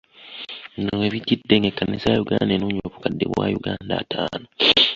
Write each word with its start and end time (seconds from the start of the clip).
Bino 0.73 0.91
we 0.99 1.07
bijjidde 1.13 1.55
ng’ekkanisa 1.57 2.07
ya 2.13 2.21
Uganda 2.23 2.51
enoonya 2.55 2.81
obukadde 2.87 3.25
bwa 3.31 3.45
Uganda 3.59 3.93
ataano. 4.03 4.47